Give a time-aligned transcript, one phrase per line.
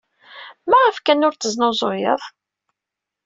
[0.69, 2.21] Maɣef kan ur t-tesnuzuyeḍ?